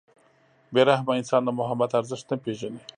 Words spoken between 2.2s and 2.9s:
نه پېژني.